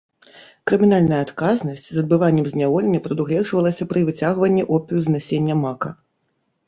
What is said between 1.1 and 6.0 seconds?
адказнасць з адбываннем зняволення прадугледжвалася пры выцягванні опію з насення мака.